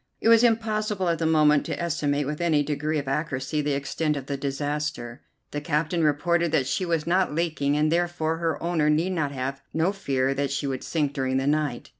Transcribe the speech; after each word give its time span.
It 0.19 0.29
was 0.29 0.43
impossible 0.43 1.09
at 1.09 1.19
the 1.19 1.27
moment 1.27 1.63
to 1.67 1.79
estimate 1.79 2.25
with 2.25 2.41
any 2.41 2.63
degree 2.63 2.97
of 2.97 3.07
accuracy 3.07 3.61
the 3.61 3.73
extent 3.73 4.17
of 4.17 4.25
the 4.25 4.35
disaster. 4.35 5.21
The 5.51 5.61
captain 5.61 6.03
reported 6.03 6.51
that 6.51 6.65
she 6.65 6.87
was 6.87 7.05
not 7.05 7.35
leaking, 7.35 7.77
and 7.77 7.91
therefore 7.91 8.37
her 8.37 8.63
owner 8.63 8.89
need 8.89 9.15
have 9.15 9.61
no 9.75 9.91
fear 9.91 10.33
that 10.33 10.49
she 10.49 10.65
would 10.65 10.83
sink 10.83 11.13
during 11.13 11.37
the 11.37 11.45
night. 11.45 11.89